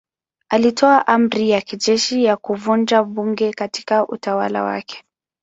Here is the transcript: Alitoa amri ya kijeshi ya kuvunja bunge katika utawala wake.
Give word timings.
Alitoa 0.49 1.07
amri 1.07 1.49
ya 1.49 1.61
kijeshi 1.61 2.23
ya 2.23 2.37
kuvunja 2.37 3.03
bunge 3.03 3.53
katika 3.53 4.07
utawala 4.07 4.63
wake. 4.63 5.03